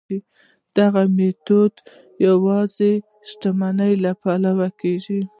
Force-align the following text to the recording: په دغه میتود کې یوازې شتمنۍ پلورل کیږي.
په 0.07 0.15
دغه 0.77 1.01
میتود 1.15 1.73
کې 1.85 1.91
یوازې 2.27 2.91
شتمنۍ 3.29 3.93
پلورل 4.21 4.71
کیږي. 4.81 5.21